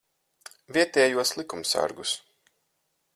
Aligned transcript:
Vietējos 0.77 1.33
likumsargus. 1.41 2.17